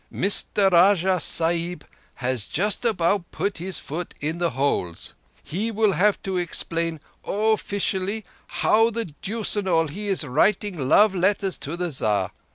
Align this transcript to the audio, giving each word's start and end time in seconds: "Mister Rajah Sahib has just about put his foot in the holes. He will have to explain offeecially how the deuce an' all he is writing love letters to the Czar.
"Mister 0.09 0.69
Rajah 0.69 1.19
Sahib 1.19 1.83
has 2.15 2.45
just 2.45 2.85
about 2.85 3.29
put 3.29 3.59
his 3.59 3.77
foot 3.77 4.15
in 4.19 4.39
the 4.39 4.49
holes. 4.49 5.13
He 5.43 5.69
will 5.69 5.91
have 5.91 6.19
to 6.23 6.37
explain 6.37 6.99
offeecially 7.23 8.23
how 8.47 8.89
the 8.89 9.05
deuce 9.21 9.55
an' 9.55 9.67
all 9.67 9.89
he 9.89 10.07
is 10.07 10.23
writing 10.25 10.89
love 10.89 11.13
letters 11.13 11.59
to 11.59 11.77
the 11.77 11.91
Czar. 11.91 12.31